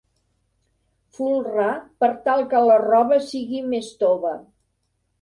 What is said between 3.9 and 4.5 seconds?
tova.